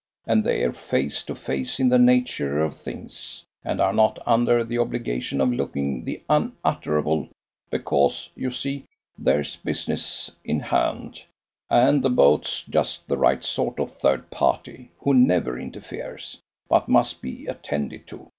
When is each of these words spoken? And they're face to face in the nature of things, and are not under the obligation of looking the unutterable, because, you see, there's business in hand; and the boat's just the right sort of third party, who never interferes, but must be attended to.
And 0.25 0.43
they're 0.43 0.73
face 0.73 1.23
to 1.25 1.35
face 1.35 1.79
in 1.79 1.89
the 1.89 1.99
nature 1.99 2.59
of 2.59 2.75
things, 2.75 3.43
and 3.63 3.79
are 3.79 3.93
not 3.93 4.17
under 4.25 4.63
the 4.63 4.79
obligation 4.79 5.39
of 5.39 5.51
looking 5.51 6.05
the 6.05 6.23
unutterable, 6.27 7.29
because, 7.69 8.31
you 8.35 8.49
see, 8.49 8.83
there's 9.15 9.57
business 9.57 10.31
in 10.43 10.59
hand; 10.59 11.21
and 11.69 12.01
the 12.01 12.09
boat's 12.09 12.63
just 12.63 13.07
the 13.07 13.17
right 13.19 13.45
sort 13.45 13.79
of 13.79 13.93
third 13.95 14.31
party, 14.31 14.89
who 15.01 15.13
never 15.13 15.55
interferes, 15.59 16.39
but 16.67 16.89
must 16.89 17.21
be 17.21 17.45
attended 17.45 18.07
to. 18.07 18.27